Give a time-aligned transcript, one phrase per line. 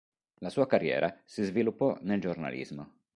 [0.39, 3.01] La sua carriera si sviluppò nel giornalismo.